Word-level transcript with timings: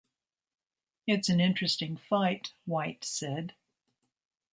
It's 1.05 1.29
an 1.29 1.39
interesting 1.39 1.95
fight, 1.95 2.53
White 2.65 3.05
said. 3.05 3.53